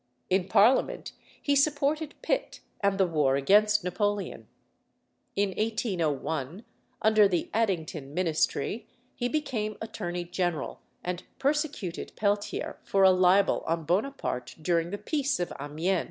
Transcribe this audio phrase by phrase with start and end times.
[0.31, 4.47] In Parliament he supported Pitt and the war against Napoleon.
[5.35, 6.65] In 1801,
[7.03, 13.83] under the Addington ministry, he became Attorney General, and persecuted Peltier for a libel on
[13.83, 15.99] Bonaparte during the peace of Amiens.